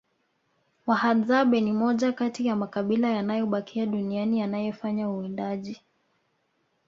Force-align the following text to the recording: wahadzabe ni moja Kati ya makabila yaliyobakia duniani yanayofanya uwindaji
wahadzabe 0.85 1.61
ni 1.61 1.73
moja 1.73 2.11
Kati 2.11 2.45
ya 2.47 2.55
makabila 2.55 3.09
yaliyobakia 3.09 3.85
duniani 3.85 4.39
yanayofanya 4.39 5.09
uwindaji 5.09 5.81